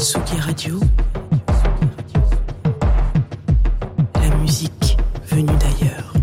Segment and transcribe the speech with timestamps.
[0.00, 0.78] Tsugi Radio.
[4.14, 6.14] La musique venue d'ailleurs.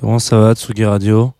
[0.00, 1.34] Comment ça va, Tsugi Radio?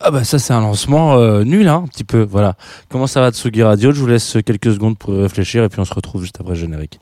[0.00, 2.56] Ah bah ça c'est un lancement euh, nul, hein, un petit peu, voilà.
[2.90, 3.92] Comment ça va, Tsugi Radio?
[3.92, 6.60] Je vous laisse quelques secondes pour réfléchir et puis on se retrouve juste après le
[6.60, 7.00] générique.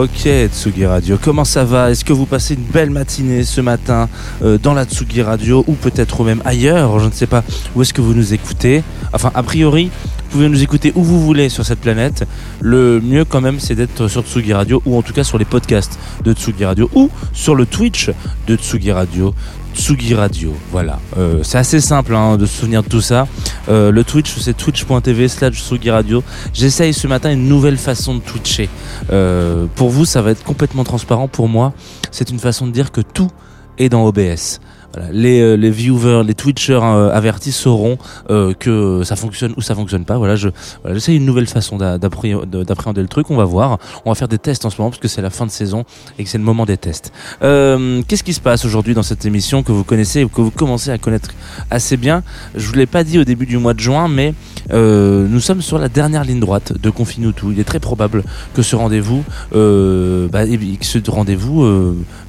[0.00, 1.90] Ok, Tsugi Radio, comment ça va?
[1.90, 4.08] Est-ce que vous passez une belle matinée ce matin
[4.42, 6.98] euh, dans la Tsugi Radio ou peut-être même ailleurs?
[7.00, 7.44] Je ne sais pas.
[7.76, 8.82] Où est-ce que vous nous écoutez?
[9.12, 9.90] Enfin, a priori,
[10.30, 12.26] pouvez nous écouter où vous voulez sur cette planète.
[12.60, 15.44] Le mieux quand même, c'est d'être sur Tsugi Radio ou en tout cas sur les
[15.44, 18.10] podcasts de Tsugi Radio ou sur le Twitch
[18.46, 19.34] de Tsugi Radio.
[19.74, 20.98] Tsugi Radio, voilà.
[21.16, 23.26] Euh, c'est assez simple hein, de se souvenir de tout ça.
[23.68, 26.22] Euh, le Twitch, c'est twitch.tv slash Tsugi Radio.
[26.52, 28.68] J'essaye ce matin une nouvelle façon de twitcher.
[29.12, 31.28] Euh, pour vous, ça va être complètement transparent.
[31.28, 31.72] Pour moi,
[32.10, 33.30] c'est une façon de dire que tout
[33.78, 34.60] est dans OBS.
[34.94, 35.08] Voilà.
[35.12, 37.96] Les, euh, les viewers, les twitchers euh, avertis sauront
[38.30, 40.18] euh, que ça fonctionne ou ça fonctionne pas.
[40.18, 40.48] Voilà, je
[40.82, 43.30] voilà, une nouvelle façon d'a- d'appréhender le truc.
[43.30, 43.78] On va voir.
[44.04, 45.84] On va faire des tests en ce moment parce que c'est la fin de saison
[46.18, 47.12] et que c'est le moment des tests.
[47.42, 50.50] Euh, Qu'est-ce qui se passe aujourd'hui dans cette émission que vous connaissez ou que vous
[50.50, 51.30] commencez à connaître
[51.70, 52.22] assez bien?
[52.56, 54.34] Je vous l'ai pas dit au début du mois de juin, mais
[54.72, 57.32] euh, nous sommes sur la dernière ligne droite de Confine.
[57.50, 61.64] Il est très probable que ce rendez-vous, euh, bah, eh que ce rendez-vous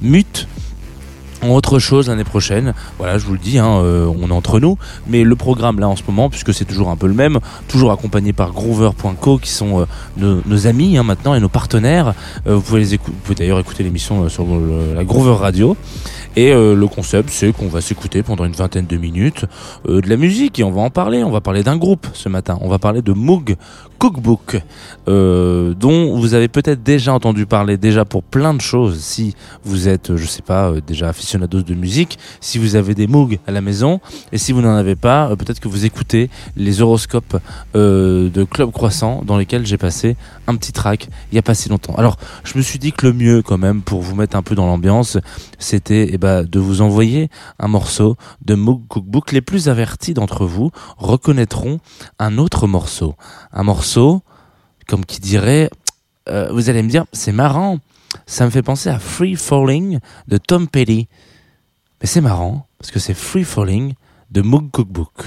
[0.01, 0.47] mute
[1.49, 2.73] autre chose l'année prochaine.
[2.99, 4.77] Voilà, je vous le dis, hein, euh, on est entre nous.
[5.07, 7.91] Mais le programme là en ce moment, puisque c'est toujours un peu le même, toujours
[7.91, 9.85] accompagné par Groover.co, qui sont
[10.19, 12.13] euh, nos, amis hein, maintenant et nos partenaires.
[12.47, 15.35] Euh, vous pouvez les écou- vous pouvez d'ailleurs écouter l'émission euh, sur le- la Groover
[15.39, 15.75] Radio.
[16.35, 19.45] Et euh, le concept, c'est qu'on va s'écouter pendant une vingtaine de minutes
[19.89, 21.23] euh, de la musique et on va en parler.
[21.23, 22.57] On va parler d'un groupe ce matin.
[22.61, 23.57] On va parler de Moog
[24.01, 24.59] Cookbook,
[25.07, 28.99] euh, dont vous avez peut-être déjà entendu parler déjà pour plein de choses.
[28.99, 32.95] Si vous êtes, euh, je sais pas, euh, déjà aficionados de musique, si vous avez
[32.95, 33.99] des Moog à la maison,
[34.31, 37.37] et si vous n'en avez pas, euh, peut-être que vous écoutez les horoscopes
[37.75, 40.15] de Club Croissant dans lesquels j'ai passé
[40.47, 41.93] un petit track il y a pas si longtemps.
[41.93, 44.55] Alors, je me suis dit que le mieux quand même pour vous mettre un peu
[44.55, 45.19] dans l'ambiance,
[45.59, 48.15] c'était ben, de vous envoyer un morceau
[48.45, 49.31] de Moog Cookbook.
[49.31, 51.79] Les plus avertis d'entre vous reconnaîtront
[52.19, 53.15] un autre morceau.
[53.51, 54.21] Un morceau,
[54.87, 55.71] comme qui dirait,
[56.29, 57.79] euh, vous allez me dire, c'est marrant,
[58.27, 61.07] ça me fait penser à Free Falling de Tom Petty.
[62.01, 63.95] Mais c'est marrant, parce que c'est Free Falling
[64.29, 65.25] de Moog Cookbook.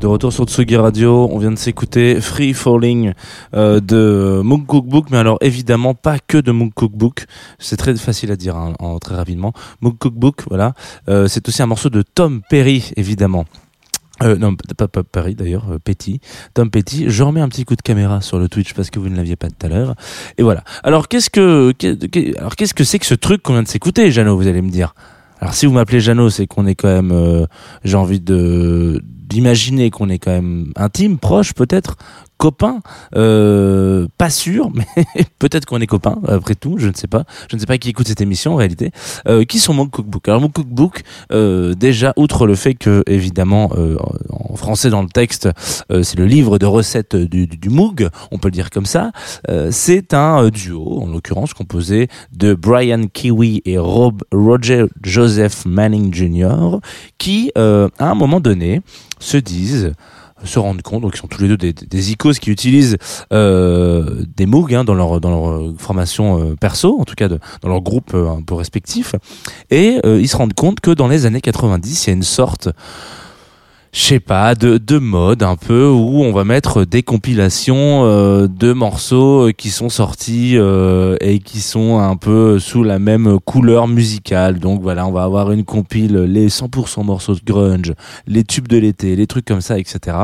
[0.00, 3.14] De retour sur Tsugi Radio, on vient de s'écouter Free Falling
[3.54, 7.26] euh, de Mook Cookbook, mais alors évidemment pas que de Mook Cookbook,
[7.58, 9.52] c'est très facile à dire hein, en, très rapidement.
[9.80, 10.74] Mook Cookbook, voilà,
[11.08, 13.44] euh, c'est aussi un morceau de Tom Perry, évidemment.
[14.22, 16.20] Euh, non, pas, pas Perry d'ailleurs, euh, Petty,
[16.54, 17.06] Tom Petty.
[17.08, 19.36] Je remets un petit coup de caméra sur le Twitch parce que vous ne l'aviez
[19.36, 19.94] pas tout à l'heure.
[20.38, 20.62] Et voilà.
[20.82, 21.72] Alors qu'est-ce que,
[22.38, 24.70] alors qu'est-ce que c'est que ce truc qu'on vient de s'écouter, Jeannot Vous allez me
[24.70, 24.94] dire?
[25.40, 27.46] Alors si vous m'appelez Jeannot, c'est qu'on est quand même, euh,
[27.84, 31.96] j'ai envie de d'imaginer qu'on est quand même intime, proche peut-être,
[32.38, 32.80] copain,
[33.16, 34.86] euh, pas sûr, mais
[35.38, 37.24] peut-être qu'on est copains après tout, je ne sais pas.
[37.50, 38.92] Je ne sais pas qui écoute cette émission en réalité.
[39.26, 40.26] Euh, qui sont mon cookbook?
[40.28, 41.02] Alors mon cookbook,
[41.32, 43.72] euh, déjà outre le fait que évidemment
[44.30, 45.48] en français dans le texte,
[45.90, 49.10] c'est le livre de recettes du, du, du Moog, on peut le dire comme ça.
[49.70, 56.78] C'est un duo, en l'occurrence composé de Brian Kiwi et Rob Roger Joseph Manning Jr.
[57.18, 58.80] qui, à un moment donné,
[59.18, 59.92] se disent
[60.44, 62.96] se rendent compte, donc ils sont tous les deux des, des icos qui utilisent
[63.32, 67.28] euh, des Moog hein, dans leur dans leur euh, formation euh, perso, en tout cas
[67.28, 69.14] de, dans leur groupe euh, un peu respectif,
[69.70, 72.68] et ils se rendent compte que dans les années 90, il y a une sorte
[73.92, 78.46] je sais pas, de, de mode un peu où on va mettre des compilations euh,
[78.46, 83.38] de morceaux euh, qui sont sortis euh, et qui sont un peu sous la même
[83.40, 84.58] couleur musicale.
[84.58, 87.92] Donc voilà, on va avoir une compile, les 100% morceaux de grunge,
[88.26, 90.18] les tubes de l'été, les trucs comme ça, etc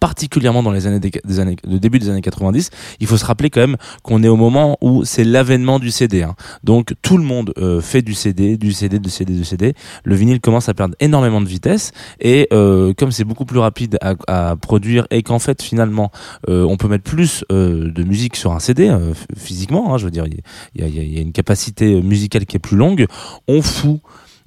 [0.00, 3.24] particulièrement dans les années des, des années le début des années 90 il faut se
[3.24, 6.34] rappeler quand même qu'on est au moment où c'est l'avènement du CD hein.
[6.64, 9.74] donc tout le monde euh, fait du CD du CD du CD du CD
[10.04, 13.98] le vinyle commence à perdre énormément de vitesse et euh, comme c'est beaucoup plus rapide
[14.00, 16.10] à, à produire et qu'en fait finalement
[16.48, 20.04] euh, on peut mettre plus euh, de musique sur un CD euh, physiquement hein, je
[20.04, 23.06] veux dire il y a, y, y a une capacité musicale qui est plus longue
[23.48, 24.00] on fout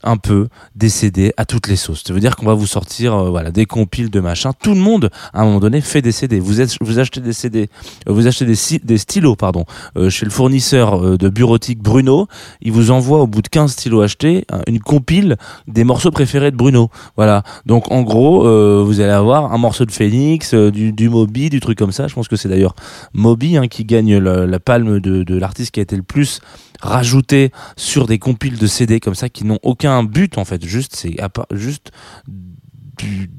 [0.03, 2.03] un peu des CD à toutes les sauces.
[2.05, 4.51] Ça veut dire qu'on va vous sortir euh, voilà des compiles de machin.
[4.61, 6.39] Tout le monde à un moment donné fait des CD.
[6.39, 7.69] Vous êtes vous achetez des CD,
[8.07, 9.65] euh, vous achetez des, des stylos pardon
[9.97, 12.27] euh, chez le fournisseur euh, de bureautique Bruno,
[12.61, 15.37] il vous envoie au bout de 15 stylos achetés un- une compile
[15.67, 16.89] des morceaux préférés de Bruno.
[17.15, 17.43] Voilà.
[17.65, 21.59] Donc en gros, euh, vous allez avoir un morceau de Phoenix, du, du Moby, du
[21.59, 22.07] truc comme ça.
[22.07, 22.75] Je pense que c'est d'ailleurs
[23.13, 26.39] Moby hein, qui gagne la, la palme de, de l'artiste qui a été le plus
[26.81, 30.65] rajouté sur des compiles de CD comme ça qui n'ont aucun but en fait.
[30.65, 31.15] Juste c'est
[31.51, 31.91] juste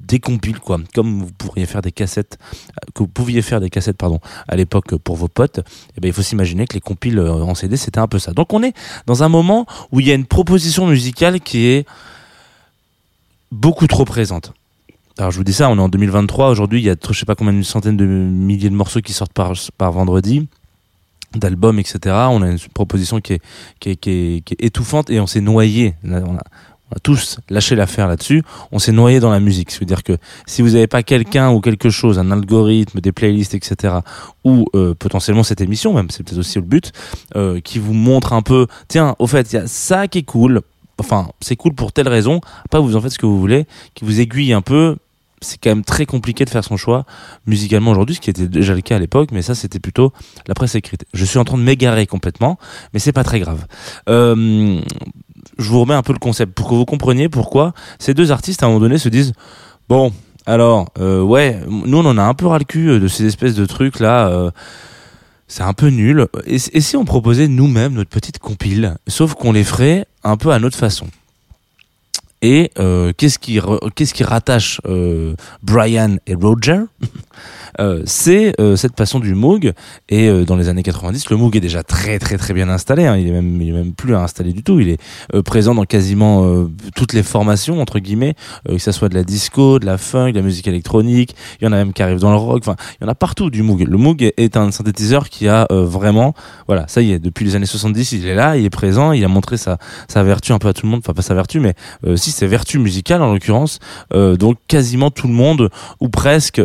[0.07, 0.79] des compiles quoi.
[0.95, 4.57] Comme vous pourriez faire des cassettes euh, que vous pouviez faire des cassettes pardon à
[4.57, 5.59] l'époque pour vos potes
[5.97, 8.33] et ben il faut s'imaginer que les compiles euh, en CD c'était un peu ça.
[8.33, 8.75] Donc on est
[9.07, 11.87] dans un moment où il y a une proposition musicale qui est
[13.53, 14.53] beaucoup trop présente.
[15.19, 16.49] Alors je vous dis ça, on est en 2023.
[16.49, 19.13] Aujourd'hui, il y a je sais pas combien une centaine de milliers de morceaux qui
[19.13, 20.49] sortent par, par vendredi,
[21.35, 21.99] d'albums, etc.
[22.31, 23.43] On a une proposition qui est,
[23.79, 25.95] qui est, qui est, qui est étouffante et on s'est noyé.
[26.05, 28.43] On a, on a tous lâché l'affaire là-dessus.
[28.73, 29.71] On s'est noyé dans la musique.
[29.71, 33.95] C'est-à-dire que si vous n'avez pas quelqu'un ou quelque chose, un algorithme, des playlists, etc.,
[34.45, 36.93] ou euh, potentiellement cette émission, même, c'est peut-être aussi le but,
[37.37, 40.23] euh, qui vous montre un peu, tiens, au fait, il y a ça qui est
[40.25, 40.63] cool.
[40.99, 42.41] Enfin, c'est cool pour telle raison.
[42.71, 44.97] Pas vous en faites ce que vous voulez, qui vous aiguille un peu
[45.41, 47.05] c'est quand même très compliqué de faire son choix
[47.47, 50.13] musicalement aujourd'hui, ce qui était déjà le cas à l'époque, mais ça c'était plutôt
[50.47, 51.05] la presse écrite.
[51.15, 52.59] Je suis en train de m'égarer complètement,
[52.93, 53.67] mais c'est pas très grave.
[54.09, 54.81] Euh,
[55.59, 58.63] je vous remets un peu le concept pour que vous compreniez pourquoi ces deux artistes
[58.63, 59.33] à un moment donné se disent
[59.89, 60.13] bon
[60.47, 63.25] alors euh, ouais nous on en a un peu ras le cul euh, de ces
[63.27, 64.29] espèces de trucs là.
[64.29, 64.51] Euh,
[65.51, 66.29] c'est un peu nul.
[66.47, 70.53] Et, et si on proposait nous-mêmes notre petite compile, sauf qu'on les ferait un peu
[70.53, 71.09] à notre façon?
[72.43, 73.61] Et euh, qu'est-ce qui
[74.15, 76.81] qui rattache euh, Brian et Roger?
[77.79, 79.73] Euh, C'est euh, cette passion du Moog.
[80.09, 83.07] Et euh, dans les années 90, le Moog est déjà très très très bien installé.
[83.07, 83.17] hein.
[83.17, 84.81] Il est même il est même plus à installer du tout.
[84.81, 84.99] Il est
[85.35, 88.35] euh, présent dans quasiment euh, toutes les formations entre guillemets,
[88.69, 91.35] que ça soit de la disco, de la funk, de la musique électronique.
[91.61, 92.63] Il y en a même qui arrivent dans le rock.
[92.67, 93.87] Enfin, il y en a partout du Moog.
[93.89, 96.35] Le Moog est- un synthétiseur qui a vraiment,
[96.67, 99.25] voilà, ça y est, depuis les années 70, il est là, il est présent, il
[99.25, 101.01] a montré sa sa vertu un peu à tout le monde.
[101.05, 101.75] Enfin, pas sa vertu, mais
[102.17, 103.79] si c'est vertu musicale en l'occurrence.
[104.13, 106.61] Donc quasiment tout le monde ou presque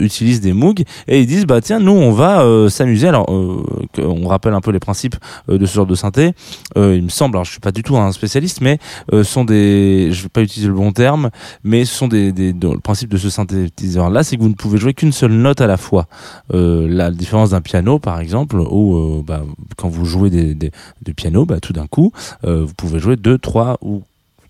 [0.00, 3.08] utilise des Moog et ils disent bah tiens nous on va euh, s'amuser.
[3.08, 3.62] Alors euh,
[3.98, 5.16] on rappelle un peu les principes
[5.48, 6.32] euh, de ce genre de synthé.
[6.76, 8.78] Il me semble, alors je suis pas du tout un spécialiste, mais
[9.22, 11.30] sont des, je vais pas utiliser le bon terme,
[11.64, 14.48] mais ce sont des, des de- le principe de ce synthétiseur là, c'est que vous
[14.48, 16.06] ne pouvez jouer qu'une seule note à la fois.
[16.52, 19.42] La différence d'un piano par exemple, où bah,
[19.76, 20.70] quand vous jouez des, des,
[21.02, 24.02] du piano, bah, tout d'un coup vous pouvez jouer deux, trois ou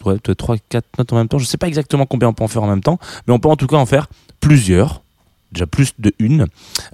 [0.05, 1.39] ouais, peut-être trois, quatre notes en même temps.
[1.39, 3.49] Je sais pas exactement combien on peut en faire en même temps, mais on peut
[3.49, 4.07] en tout cas en faire
[4.41, 5.03] plusieurs.
[5.53, 6.47] Déjà plus de une.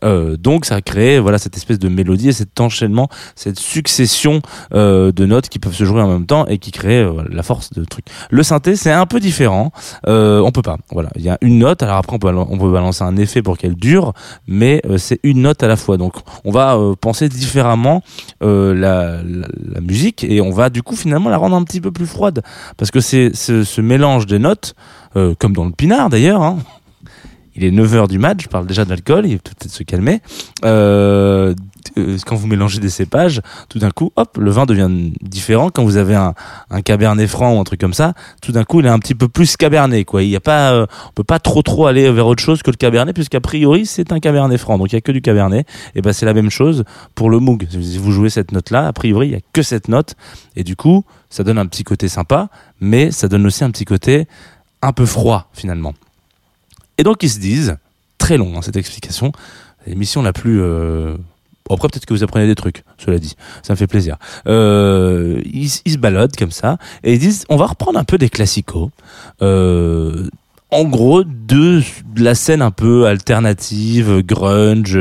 [0.05, 4.41] Euh, donc ça a créé voilà cette espèce de mélodie et cet enchaînement, cette succession
[4.75, 7.43] euh, de notes qui peuvent se jouer en même temps et qui crée euh, la
[7.43, 8.07] force de truc.
[8.31, 9.73] Le synthé c'est un peu différent.
[10.07, 10.79] Euh, on peut pas.
[10.93, 11.83] Voilà, il y a une note.
[11.83, 14.13] Alors après on peut on peut balancer un effet pour qu'elle dure,
[14.47, 15.97] mais euh, c'est une note à la fois.
[15.97, 18.03] Donc on va penser différemment
[18.41, 21.91] la, la, la musique et on va du coup finalement la rendre un petit peu
[21.91, 22.43] plus froide
[22.77, 24.75] parce que c'est ce, mélange des notes,
[25.15, 26.43] comme dans le pinard d'ailleurs.
[26.43, 26.59] Hein,
[27.59, 30.21] il est 9h du match, je parle déjà d'alcool, il peut peut-être se calmer.
[30.65, 31.55] Euh,
[31.97, 34.89] euh, quand vous mélangez des cépages, tout d'un coup, hop, le vin devient
[35.23, 35.71] différent.
[35.71, 36.35] Quand vous avez un,
[36.71, 39.15] un cabernet franc ou un truc comme ça, tout d'un coup, il est un petit
[39.15, 40.23] peu plus cabernet, quoi.
[40.23, 42.71] Il y a pas, euh, on peut pas trop trop aller vers autre chose que
[42.71, 44.79] le cabernet, puisqu'a priori, c'est un cabernet franc.
[44.79, 45.67] Donc il y a que du cabernet.
[45.97, 46.85] Et ben c'est la même chose
[47.15, 47.67] pour le moog.
[47.71, 50.15] Si vous jouez cette note-là, a priori, il y a que cette note.
[50.55, 52.51] Et du coup, ça donne un petit côté sympa,
[52.81, 54.29] mais ça donne aussi un petit côté
[54.83, 55.95] un peu froid, finalement.
[56.99, 57.77] Et donc ils se disent,
[58.19, 59.33] très long hein, cette explication,
[59.87, 60.61] l'émission la plus...
[60.61, 61.17] Euh...
[61.71, 64.17] après peut-être que vous apprenez des trucs, cela dit, ça me fait plaisir.
[64.47, 68.29] Euh, ils, se baladent comme ça et ils disent, on va reprendre un peu des
[68.29, 68.91] classicos.
[69.41, 70.29] Euh,
[70.71, 71.81] en gros, de
[72.17, 74.99] la scène un peu alternative, grunge,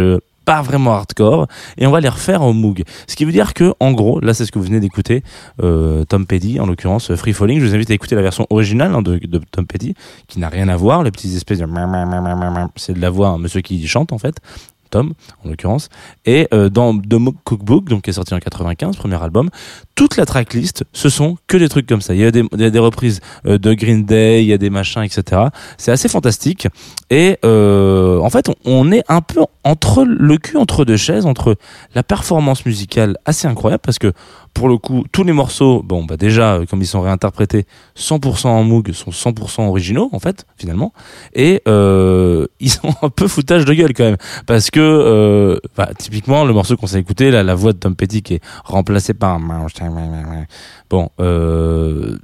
[0.47, 1.45] pas vraiment hardcore,
[1.77, 2.85] et on va les refaire en Moog.
[3.05, 5.21] Ce qui veut dire que, en gros, là c'est ce que vous venez d'écouter,
[5.61, 7.59] euh, Tom Petty, en l'occurrence Free Falling.
[7.59, 9.19] Je vous invite à écouter la version originale hein, de,
[9.51, 9.93] Tom Petty,
[10.29, 11.03] qui n'a rien à voir.
[11.03, 11.67] Les petites espèces de
[12.77, 14.37] c'est de la voix, un monsieur qui chante en fait.
[14.89, 15.11] Tom,
[15.43, 15.89] en l'occurrence,
[16.25, 19.49] et euh, dans The Moog Cookbook, donc qui est sorti en 95, premier album,
[19.97, 22.13] toute la tracklist, ce sont que des trucs comme ça.
[22.13, 25.41] Il y a des, reprises euh, de Green Day, il y a des machins, etc.
[25.79, 26.67] C'est assez fantastique.
[27.09, 31.55] Et euh, en fait, on, est un peu entre le cul entre deux chaises, entre
[31.95, 34.13] la performance musicale assez incroyable, parce que
[34.57, 38.47] pour le coup, tous les morceaux, bon, bah déjà, euh, comme ils sont réinterprétés 100%
[38.47, 40.93] en Moog, sont 100% originaux, en fait, finalement.
[41.35, 44.17] Et euh, ils sont un peu foutage de gueule, quand même.
[44.47, 48.23] Parce que, euh, bah, typiquement, le morceau qu'on s'est écouté, la voix de Tom Petty
[48.23, 49.67] qui est remplacée par un...
[50.89, 52.17] Bon, euh,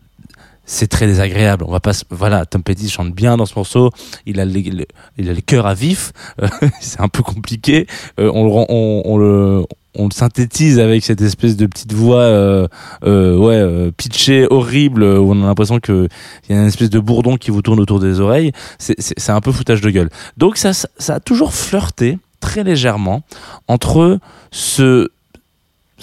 [0.66, 1.66] c'est très désagréable.
[1.68, 3.90] On va pas, voilà, Tom Petty chante bien dans ce morceau.
[4.26, 4.86] Il a les, le-
[5.18, 6.14] il a les cœurs à vif.
[6.82, 7.86] C'est un peu compliqué.
[8.20, 8.66] Euh, on, le
[9.06, 9.66] on, le,
[9.96, 12.68] on le synthétise avec cette espèce de petite voix, euh,
[13.04, 16.08] ouais, pitchée, horrible, où on a l'impression que
[16.48, 18.52] il y a une espèce de bourdon qui vous tourne autour des oreilles.
[18.80, 20.10] C'est, un peu foutage de gueule.
[20.38, 23.22] Donc ça ça a toujours flirté très légèrement
[23.68, 24.20] entre
[24.52, 25.10] ce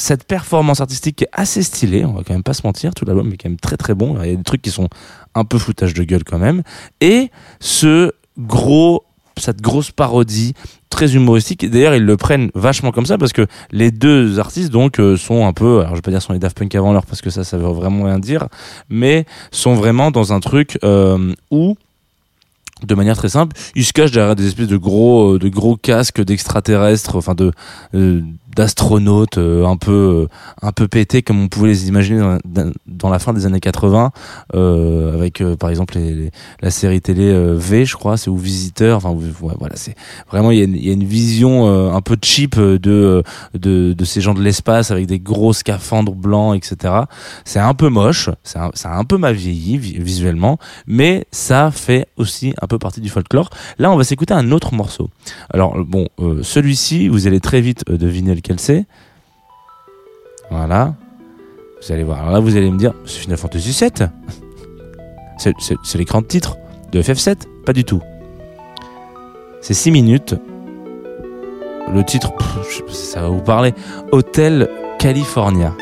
[0.01, 3.31] cette performance artistique est assez stylée, on va quand même pas se mentir, tout l'album
[3.33, 4.89] est quand même très très bon, il y a des trucs qui sont
[5.35, 6.63] un peu foutage de gueule quand même,
[7.03, 7.31] et
[7.61, 9.05] ce gros,
[9.37, 10.55] cette grosse parodie
[10.89, 14.99] très humoristique, d'ailleurs ils le prennent vachement comme ça parce que les deux artistes donc
[14.99, 17.07] euh, sont un peu, alors je vais pas dire sont les Daft Punk avant l'heure
[17.07, 18.49] parce que ça ça veut vraiment rien dire,
[18.89, 21.77] mais sont vraiment dans un truc euh, où
[22.87, 25.77] de manière très simple, ils se cachent derrière des espèces de gros, euh, de gros
[25.77, 27.53] casques d'extraterrestres, enfin de
[28.57, 30.29] d'astronautes euh, un peu, euh,
[30.63, 32.39] un peu pétés comme on pouvait les imaginer
[32.87, 34.11] dans, la fin des années 80,
[34.55, 36.31] euh, avec euh, par exemple les, les-
[36.63, 38.97] la série télé euh, V, je crois, c'est ou Visiteur.
[38.97, 39.17] Enfin
[39.59, 39.95] voilà, c'est
[40.31, 43.23] vraiment il y, a une- il y a une vision euh, un peu cheap de,
[43.55, 46.95] de de ces gens de l'espace avec des gros scaphandres blancs, etc.
[47.45, 52.07] C'est un peu moche, ça a un peu mal vieilli vi- visuellement, mais ça fait
[52.17, 53.51] aussi un peu partie du folklore.
[53.79, 55.11] Là, on va s'écouter un autre morceau.
[55.53, 56.09] Alors bon,
[56.43, 57.97] celui-ci, vous allez très vite euh,
[58.41, 58.85] lequel c'est.
[60.51, 60.95] Voilà.
[61.83, 62.21] Vous allez voir.
[62.21, 64.09] Alors là, vous allez me dire, c'est Final Fantasy VII.
[65.83, 66.59] C'est l'écran de titre
[66.93, 68.03] de FF7 Pas du tout.
[69.63, 70.35] C'est 6 minutes.
[71.95, 73.73] Le titre, pff, je sais pas si ça va vous parler.
[74.13, 74.69] Hotel
[74.99, 75.75] California.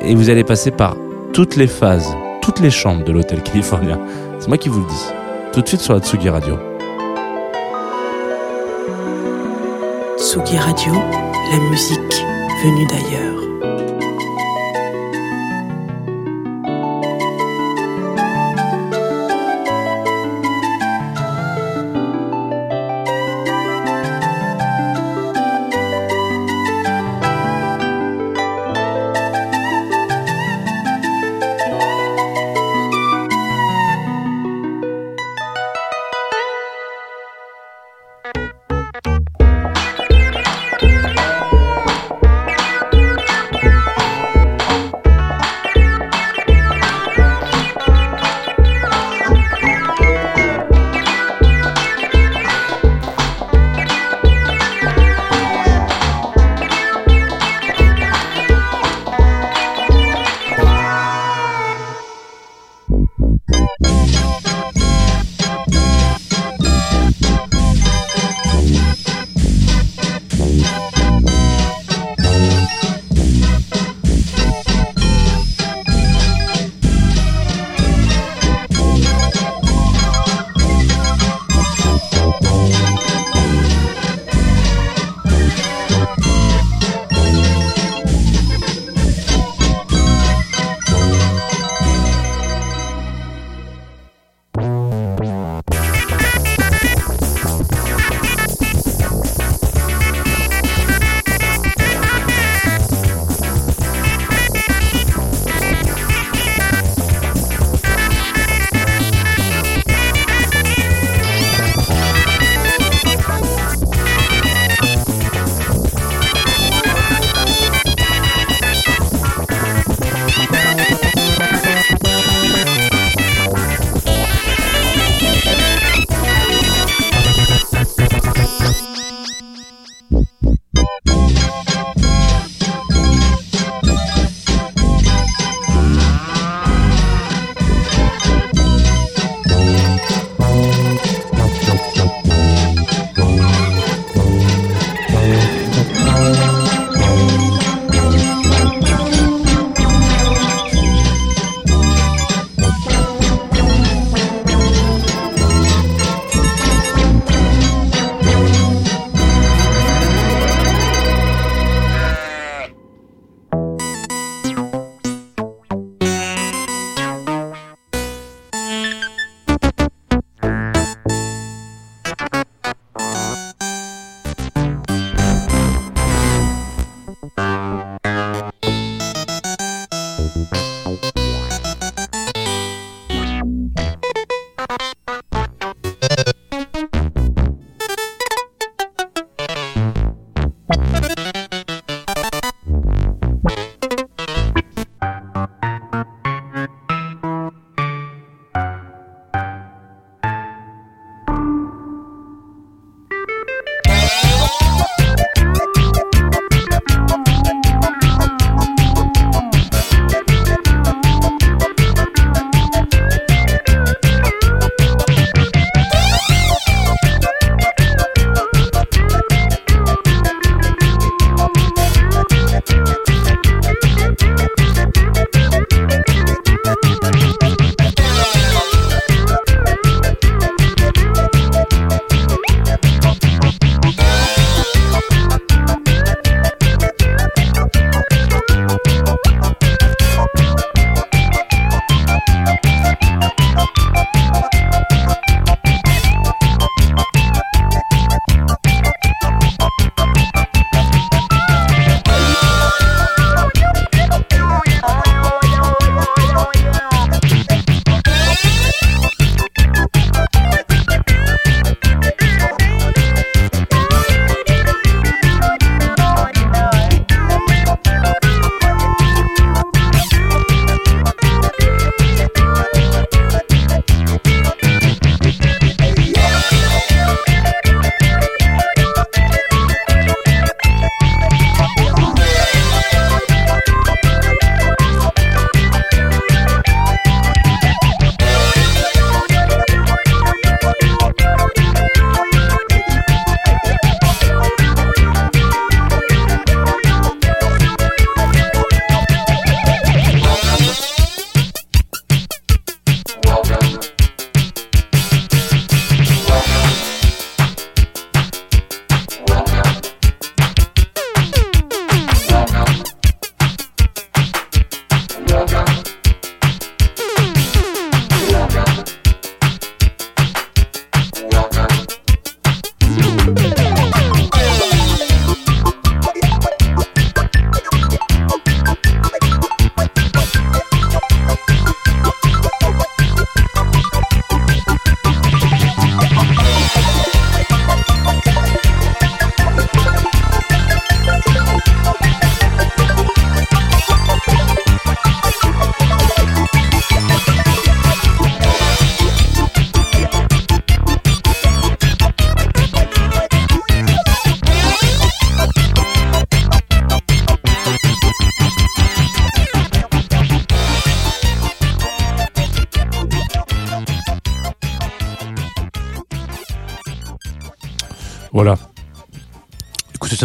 [0.00, 0.96] Et vous allez passer par
[1.34, 3.98] toutes les phases, toutes les chambres de l'Hôtel California.
[4.38, 5.06] C'est moi qui vous le dis.
[5.52, 6.75] Tout de suite sur la Tsugi Radio.
[10.18, 12.24] Tsugi Radio, la musique
[12.62, 13.55] venue d'ailleurs.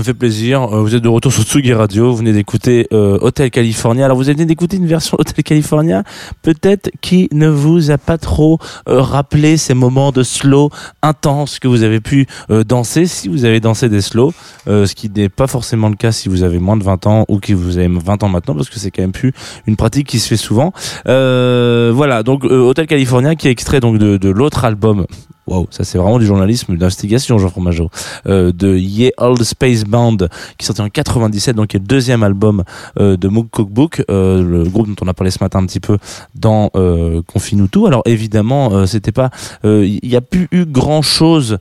[0.01, 0.63] Ça me fait plaisir.
[0.63, 2.09] Euh, vous êtes de retour sur Tsugi Radio.
[2.09, 4.05] Vous venez d'écouter euh, Hotel California.
[4.05, 6.03] Alors, vous venez d'écouter une version Hotel California,
[6.41, 8.57] peut-être qui ne vous a pas trop
[8.89, 10.71] euh, rappelé ces moments de slow
[11.03, 12.25] intenses que vous avez pu
[12.67, 14.33] danser si vous avez dansé des slow,
[14.65, 17.39] ce qui n'est pas forcément le cas si vous avez moins de 20 ans ou
[17.39, 19.33] que vous avez 20 ans maintenant, parce que c'est quand même plus
[19.67, 20.73] une pratique qui se fait souvent.
[21.05, 25.05] Voilà, donc Hotel California qui est extrait donc de l'autre album.
[25.51, 27.89] Waouh, ça c'est vraiment du journalisme d'investigation, Jean Fromageau.
[28.27, 30.15] Euh, de Ye Old Space Band,
[30.57, 32.63] qui sorti en 97, donc qui est le deuxième album
[32.99, 35.79] euh, de Moog Cookbook, euh, le groupe dont on a parlé ce matin un petit
[35.81, 35.97] peu
[36.35, 37.85] dans euh, Confine-nous tout.
[37.85, 39.29] Alors évidemment, euh, c'était pas,
[39.63, 41.57] il y a plus eu grand chose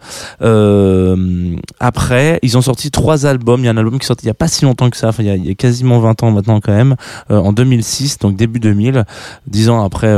[1.81, 2.39] après.
[2.43, 3.61] Ils ont sorti trois albums.
[3.61, 4.97] Il y a un album qui est sorti il y a pas si longtemps que
[4.97, 5.09] ça.
[5.09, 6.97] Enfin, il y a, quasiment 20 ans maintenant quand même,
[7.29, 9.05] en 2006, donc début 2000,
[9.47, 10.11] dix ans après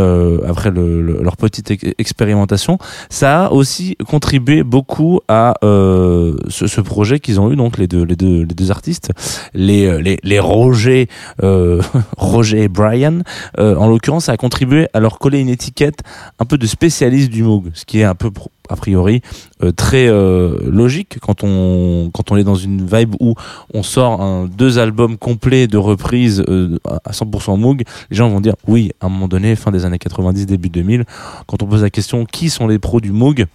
[0.47, 2.79] après le, le- leur petite ex- expérimentation.
[3.09, 8.03] Ça a aussi contribué beaucoup à euh, ce, projet qu'ils ont eu donc les deux
[8.03, 9.13] les deux les deux artistes,
[9.55, 11.09] les euh, les, les Roger
[11.45, 11.81] euh,
[12.17, 13.21] Roger et Brian.
[13.59, 16.01] En l'occurrence, a contribué à leur coller une étiquette
[16.41, 18.31] un peu de spécialiste du Moog, ce qui est un peu
[18.73, 19.21] a priori
[19.63, 23.35] euh, très euh, logique quand on est dans une vibe où
[23.75, 28.55] on sort deux albums complets de reprises euh, à 100% Moog, les gens vont dire
[28.67, 31.05] oui, à un moment donné, fin des années 90, début 2000,
[31.47, 33.47] quand on pose la question qui sont les pros du Moog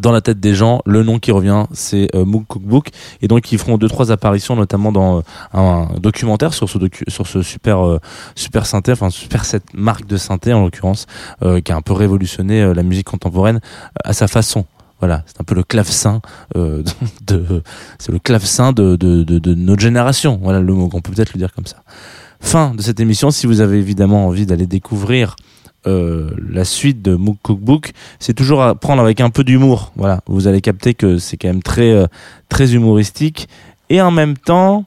[0.00, 2.88] dans la tête des gens, le nom qui revient, c'est euh, Moog Cookbook,
[3.20, 7.04] et donc ils feront deux trois apparitions, notamment dans euh, un, documentaire sur ce docu
[7.08, 8.00] sur ce super euh,
[8.34, 11.06] super synthé, enfin super cette marque de synthé en l'occurrence,
[11.42, 14.64] euh, qui a un peu révolutionné euh, la musique contemporaine euh, à sa façon.
[15.00, 16.20] Voilà, c'est un peu le clavecin
[16.56, 16.84] euh,
[17.26, 17.62] de,
[17.98, 20.38] c'est le clavecin de, de, de, de notre génération.
[20.42, 21.82] Voilà le mot, on peut peut-être le dire comme ça.
[22.40, 23.30] Fin de cette émission.
[23.30, 25.36] Si vous avez évidemment envie d'aller découvrir
[25.86, 29.92] euh, la suite de Mook Cookbook, c'est toujours à prendre avec un peu d'humour.
[29.96, 32.06] Voilà, vous allez capter que c'est quand même très euh,
[32.48, 33.48] très humoristique
[33.90, 34.84] et en même temps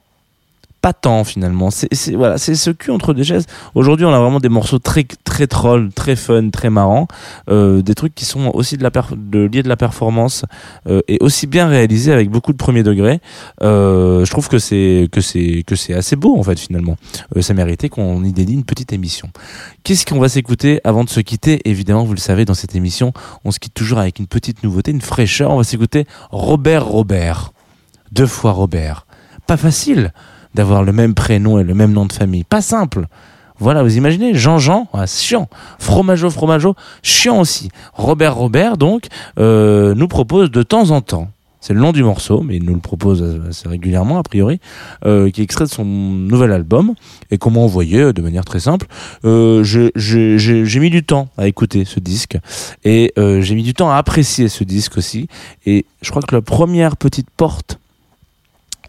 [0.86, 1.72] pas tant finalement.
[1.72, 3.48] C'est voilà, c'est ce cul entre deux chaises.
[3.74, 7.08] Aujourd'hui, on a vraiment des morceaux très très troll, très fun, très marrants,
[7.50, 10.46] euh, des trucs qui sont aussi de la de liés de la performance
[10.88, 13.20] euh, et aussi bien réalisés avec beaucoup de premier degré.
[13.64, 16.98] Euh, je trouve que c'est que c'est que c'est assez beau en fait finalement.
[17.36, 19.32] Euh, ça méritait qu'on y dédie une petite émission.
[19.84, 21.68] Qu'est-ce qu'on va s'écouter avant de se quitter?
[21.68, 23.12] Évidemment, vous le savez, dans cette émission,
[23.44, 25.50] on se quitte toujours avec une petite nouveauté, une fraîcheur.
[25.50, 27.54] On va s'écouter Robert Robert.
[28.12, 29.08] Deux fois Robert.
[29.48, 30.12] Pas facile
[30.56, 32.44] d'avoir le même prénom et le même nom de famille.
[32.44, 33.08] Pas simple.
[33.60, 35.48] Voilà, vous imaginez Jean-Jean, ah, chiant.
[35.80, 37.70] Fromageau, Fromageau, chiant aussi.
[37.94, 39.08] Robert Robert, donc,
[39.40, 41.30] euh, nous propose de temps en temps,
[41.66, 44.60] c'est le nom du morceau, mais il nous le propose assez régulièrement, a priori,
[45.04, 46.94] euh, qui est extrait de son nouvel album,
[47.32, 48.86] et qu'on m'a envoyé de manière très simple.
[49.24, 52.38] Euh, j'ai mis du temps à écouter ce disque,
[52.84, 55.28] et euh, j'ai mis du temps à apprécier ce disque aussi,
[55.66, 57.80] et je crois que la première petite porte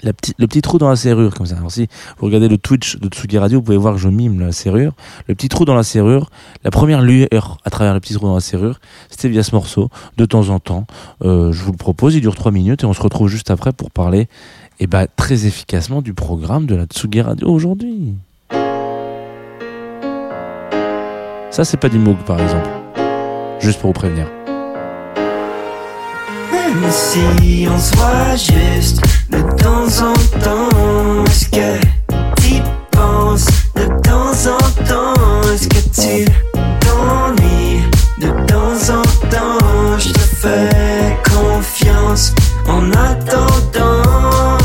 [0.07, 1.57] le petit trou dans la serrure, comme ça.
[1.57, 1.88] Alors, si
[2.19, 4.92] vous regardez le Twitch de Tsugi Radio, vous pouvez voir que je mime la serrure.
[5.29, 6.31] Le petit trou dans la serrure,
[6.64, 9.90] la première lueur à travers le petit trou dans la serrure, c'était via ce morceau,
[10.16, 10.87] de temps en temps.
[11.25, 13.73] Euh, je vous le propose, il dure 3 minutes et on se retrouve juste après
[13.73, 14.29] pour parler
[14.79, 18.14] eh ben, très efficacement du programme de la Tsugi Radio aujourd'hui.
[21.51, 22.69] Ça, c'est pas du Moog, par exemple.
[23.61, 24.27] Juste pour vous prévenir.
[29.29, 31.81] De temps en temps, est-ce que
[32.41, 33.47] tu penses?
[33.75, 35.43] De temps en temps?
[35.53, 36.25] Est-ce que tu
[36.81, 37.83] t'ennuies?
[38.21, 39.99] De temps en temps?
[39.99, 42.33] Je te fais confiance
[42.69, 44.59] en attendant.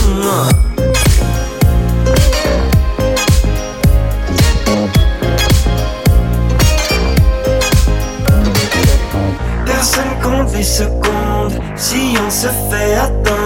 [9.66, 13.41] Personne compte les secondes si on se fait attendre.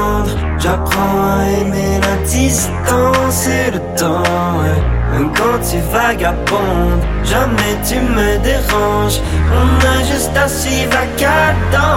[0.66, 4.24] J'apprends à aimer la distance et le temps.
[5.12, 9.20] Même quand tu vagabondes, jamais tu me déranges.
[9.54, 11.95] On a juste à suivre la cadence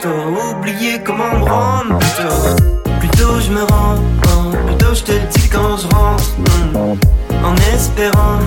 [0.00, 5.26] tantôt Oublier comment me rendre plutôt Plutôt je me rends Plutôt bientôt, je te le
[5.34, 6.24] dis quand je rentre.
[6.38, 8.38] hmm, En espérant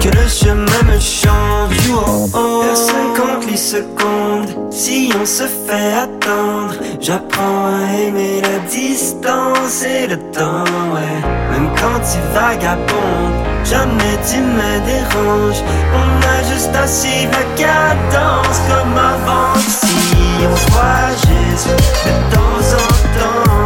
[0.00, 1.76] que le chemin me change.
[1.90, 2.62] Oh, oh.
[2.64, 4.70] Personne compte les secondes.
[4.70, 10.64] Si on se fait attendre, j'apprends à aimer la distance et le temps.
[10.92, 11.20] Ouais.
[11.52, 15.62] Même quand tu vagabondes, jamais tu me déranges.
[15.94, 19.54] On a juste à suivre la cadence comme avant.
[19.58, 21.68] Si on voit juste
[22.04, 23.65] de temps en temps,